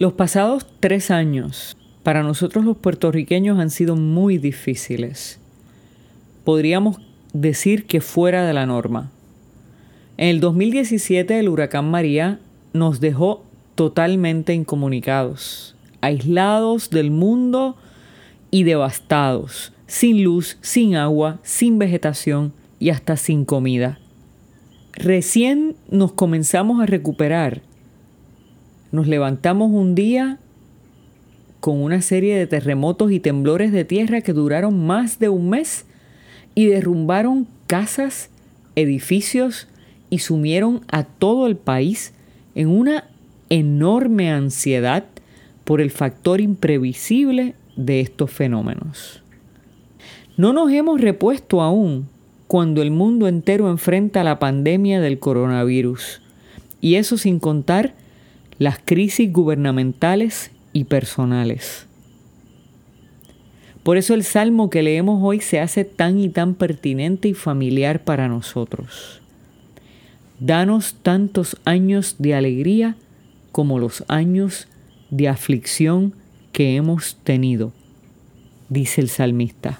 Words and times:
Los 0.00 0.14
pasados 0.14 0.66
tres 0.80 1.10
años 1.10 1.76
para 2.04 2.22
nosotros 2.22 2.64
los 2.64 2.78
puertorriqueños 2.78 3.58
han 3.58 3.68
sido 3.68 3.96
muy 3.96 4.38
difíciles. 4.38 5.38
Podríamos 6.42 6.96
decir 7.34 7.84
que 7.84 8.00
fuera 8.00 8.46
de 8.46 8.54
la 8.54 8.64
norma. 8.64 9.10
En 10.16 10.28
el 10.28 10.40
2017 10.40 11.38
el 11.38 11.50
huracán 11.50 11.90
María 11.90 12.40
nos 12.72 13.00
dejó 13.00 13.44
totalmente 13.74 14.54
incomunicados, 14.54 15.76
aislados 16.00 16.88
del 16.88 17.10
mundo 17.10 17.76
y 18.50 18.62
devastados, 18.62 19.74
sin 19.86 20.24
luz, 20.24 20.56
sin 20.62 20.96
agua, 20.96 21.40
sin 21.42 21.78
vegetación 21.78 22.54
y 22.78 22.88
hasta 22.88 23.18
sin 23.18 23.44
comida. 23.44 23.98
Recién 24.94 25.76
nos 25.90 26.12
comenzamos 26.12 26.82
a 26.82 26.86
recuperar 26.86 27.60
nos 28.92 29.06
levantamos 29.06 29.70
un 29.70 29.94
día 29.94 30.38
con 31.60 31.82
una 31.82 32.02
serie 32.02 32.36
de 32.36 32.46
terremotos 32.46 33.12
y 33.12 33.20
temblores 33.20 33.72
de 33.72 33.84
tierra 33.84 34.22
que 34.22 34.32
duraron 34.32 34.86
más 34.86 35.18
de 35.18 35.28
un 35.28 35.50
mes 35.50 35.84
y 36.54 36.66
derrumbaron 36.66 37.46
casas, 37.66 38.30
edificios 38.76 39.68
y 40.08 40.18
sumieron 40.18 40.80
a 40.90 41.04
todo 41.04 41.46
el 41.46 41.56
país 41.56 42.14
en 42.54 42.68
una 42.68 43.04
enorme 43.48 44.30
ansiedad 44.30 45.04
por 45.64 45.80
el 45.80 45.90
factor 45.90 46.40
imprevisible 46.40 47.54
de 47.76 48.00
estos 48.00 48.30
fenómenos. 48.30 49.22
No 50.36 50.52
nos 50.52 50.72
hemos 50.72 51.00
repuesto 51.00 51.60
aún 51.60 52.08
cuando 52.46 52.82
el 52.82 52.90
mundo 52.90 53.28
entero 53.28 53.70
enfrenta 53.70 54.24
la 54.24 54.38
pandemia 54.38 55.00
del 55.00 55.20
coronavirus, 55.20 56.22
y 56.80 56.96
eso 56.96 57.16
sin 57.18 57.38
contar 57.38 57.94
las 58.60 58.78
crisis 58.78 59.32
gubernamentales 59.32 60.50
y 60.74 60.84
personales. 60.84 61.86
Por 63.82 63.96
eso 63.96 64.12
el 64.12 64.22
salmo 64.22 64.68
que 64.68 64.82
leemos 64.82 65.22
hoy 65.22 65.40
se 65.40 65.60
hace 65.60 65.86
tan 65.86 66.18
y 66.18 66.28
tan 66.28 66.54
pertinente 66.54 67.28
y 67.28 67.32
familiar 67.32 68.04
para 68.04 68.28
nosotros. 68.28 69.22
Danos 70.40 70.94
tantos 71.02 71.56
años 71.64 72.16
de 72.18 72.34
alegría 72.34 72.96
como 73.50 73.78
los 73.78 74.04
años 74.08 74.68
de 75.08 75.28
aflicción 75.28 76.12
que 76.52 76.76
hemos 76.76 77.16
tenido, 77.24 77.72
dice 78.68 79.00
el 79.00 79.08
salmista. 79.08 79.78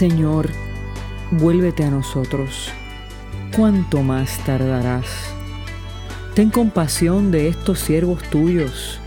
Señor, 0.00 0.48
vuélvete 1.30 1.84
a 1.84 1.90
nosotros. 1.90 2.70
¿Cuánto 3.54 4.02
más 4.02 4.42
tardarás? 4.46 5.04
Ten 6.34 6.48
compasión 6.48 7.30
de 7.30 7.48
estos 7.48 7.80
siervos 7.80 8.22
tuyos. 8.30 8.98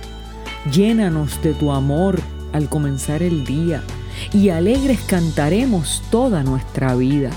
Llénanos 0.72 1.42
de 1.42 1.56
tu 1.56 1.72
amor 1.72 2.20
al 2.52 2.70
comenzar 2.70 3.24
el 3.24 3.44
día 3.44 3.82
y 4.34 4.50
alegres 4.50 5.00
cantaremos 5.02 6.04
toda 6.12 6.44
nuestra 6.44 6.94
vida. 6.94 7.32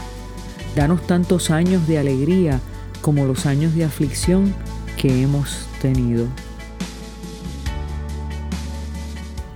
Danos 0.75 1.07
tantos 1.07 1.51
años 1.51 1.89
de 1.89 1.99
alegría 1.99 2.61
como 3.01 3.25
los 3.25 3.47
años 3.47 3.75
de 3.75 3.85
aflicción 3.85 4.55
que 4.99 5.23
hemos 5.23 5.67
tenido. 5.81 6.27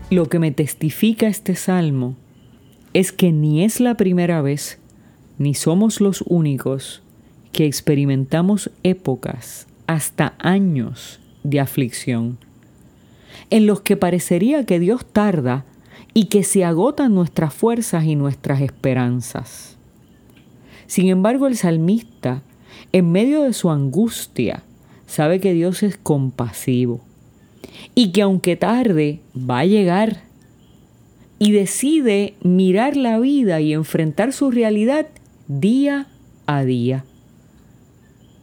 Lo 0.08 0.30
que 0.30 0.38
me 0.38 0.52
testifica 0.52 1.26
este 1.26 1.54
salmo 1.54 2.16
es 2.92 3.12
que 3.12 3.32
ni 3.32 3.64
es 3.64 3.80
la 3.80 3.96
primera 3.96 4.42
vez, 4.42 4.78
ni 5.38 5.54
somos 5.54 6.00
los 6.00 6.22
únicos 6.26 7.02
que 7.52 7.66
experimentamos 7.66 8.70
épocas, 8.82 9.66
hasta 9.86 10.34
años 10.38 11.20
de 11.42 11.60
aflicción, 11.60 12.38
en 13.50 13.66
los 13.66 13.80
que 13.80 13.96
parecería 13.96 14.64
que 14.64 14.78
Dios 14.78 15.04
tarda 15.04 15.64
y 16.14 16.26
que 16.26 16.42
se 16.42 16.64
agotan 16.64 17.14
nuestras 17.14 17.54
fuerzas 17.54 18.04
y 18.04 18.16
nuestras 18.16 18.60
esperanzas. 18.60 19.76
Sin 20.86 21.08
embargo, 21.08 21.46
el 21.46 21.56
salmista, 21.56 22.42
en 22.92 23.12
medio 23.12 23.42
de 23.42 23.52
su 23.52 23.70
angustia, 23.70 24.64
sabe 25.06 25.40
que 25.40 25.52
Dios 25.52 25.82
es 25.82 25.96
compasivo 25.96 27.00
y 27.94 28.12
que 28.12 28.22
aunque 28.22 28.56
tarde, 28.56 29.20
va 29.36 29.60
a 29.60 29.66
llegar 29.66 30.22
y 31.42 31.52
decide 31.52 32.34
mirar 32.42 32.98
la 32.98 33.18
vida 33.18 33.62
y 33.62 33.72
enfrentar 33.72 34.34
su 34.34 34.50
realidad 34.50 35.06
día 35.48 36.06
a 36.44 36.64
día. 36.64 37.06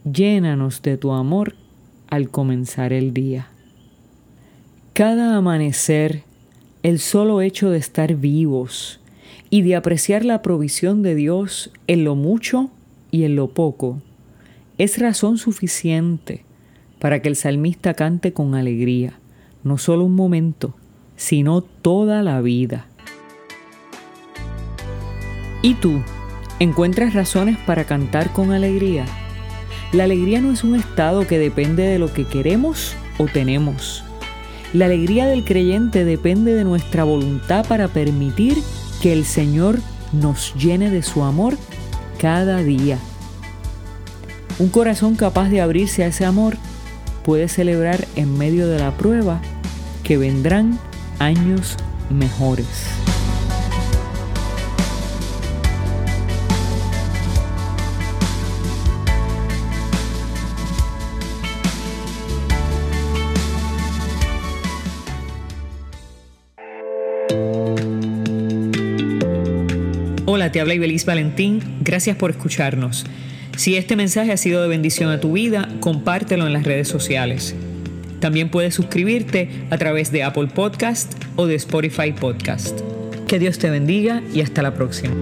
Llénanos 0.04 0.82
de 0.82 0.98
tu 0.98 1.12
amor 1.12 1.54
al 2.08 2.32
comenzar 2.32 2.94
el 2.94 3.14
día. 3.14 3.50
Cada 4.94 5.38
amanecer, 5.38 6.24
el 6.82 6.98
solo 6.98 7.42
hecho 7.42 7.70
de 7.70 7.78
estar 7.78 8.16
vivos 8.16 9.00
y 9.52 9.62
de 9.62 9.76
apreciar 9.76 10.26
la 10.26 10.42
provisión 10.42 11.04
de 11.04 11.14
Dios 11.14 11.72
en 11.86 12.04
lo 12.04 12.16
mucho 12.16 12.72
y 13.12 13.26
en 13.26 13.36
lo 13.36 13.50
poco, 13.50 14.02
es 14.80 14.98
razón 14.98 15.38
suficiente 15.38 16.46
para 16.98 17.22
que 17.22 17.30
el 17.30 17.36
salmista 17.36 17.94
cante 17.94 18.34
con 18.34 18.56
alegría, 18.56 19.20
no 19.64 19.78
solo 19.78 20.04
un 20.04 20.16
momento, 20.16 20.74
sino 21.18 21.62
toda 21.62 22.24
la 22.24 22.40
vida. 22.40 22.86
¿Y 25.62 25.74
tú? 25.74 26.02
¿Encuentras 26.60 27.14
razones 27.14 27.58
para 27.66 27.84
cantar 27.84 28.32
con 28.32 28.52
alegría? 28.52 29.06
La 29.92 30.06
alegría 30.06 30.40
no 30.40 30.52
es 30.52 30.64
un 30.64 30.76
estado 30.76 31.28
que 31.28 31.38
depende 31.38 31.84
de 31.84 32.00
lo 32.00 32.14
que 32.14 32.26
queremos 32.26 32.96
o 33.18 33.26
tenemos. 33.26 34.04
La 34.74 34.86
alegría 34.86 35.28
del 35.28 35.44
creyente 35.44 36.06
depende 36.06 36.54
de 36.54 36.64
nuestra 36.64 37.04
voluntad 37.04 37.66
para 37.68 37.88
permitir 37.88 38.58
que 39.02 39.14
el 39.14 39.26
Señor 39.26 39.80
nos 40.14 40.54
llene 40.56 40.90
de 40.90 41.04
su 41.04 41.24
amor 41.24 41.58
cada 42.20 42.64
día. 42.64 42.98
Un 44.60 44.70
corazón 44.70 45.16
capaz 45.16 45.50
de 45.50 45.62
abrirse 45.62 46.04
a 46.04 46.08
ese 46.08 46.26
amor 46.26 46.58
puede 47.24 47.48
celebrar 47.48 48.08
en 48.16 48.38
medio 48.38 48.68
de 48.68 48.80
la 48.80 48.92
prueba 48.98 49.42
que 50.04 50.18
vendrán 50.18 50.80
años 51.20 51.78
mejores. 52.10 52.66
Hola, 70.26 70.52
te 70.52 70.62
habla 70.62 70.74
Ibeliz 70.74 71.06
Valentín. 71.06 71.62
Gracias 71.82 72.16
por 72.16 72.32
escucharnos. 72.32 73.06
Si 73.56 73.76
este 73.76 73.96
mensaje 73.96 74.32
ha 74.32 74.38
sido 74.38 74.62
de 74.62 74.68
bendición 74.68 75.10
a 75.10 75.20
tu 75.20 75.34
vida, 75.34 75.68
compártelo 75.80 76.46
en 76.46 76.54
las 76.54 76.64
redes 76.64 76.88
sociales. 76.88 77.56
También 78.20 78.50
puedes 78.50 78.74
suscribirte 78.76 79.50
a 79.70 79.78
través 79.78 80.12
de 80.12 80.24
Apple 80.24 80.48
Podcast 80.48 81.14
o 81.36 81.46
de 81.48 81.56
Spotify 81.56 82.12
Podcast. 82.12 82.80
Que 83.28 83.40
Dios 83.40 83.60
te 83.60 83.70
bendiga 83.70 84.22
y 84.34 84.42
hasta 84.42 84.62
la 84.62 84.74
próxima. 84.74 85.14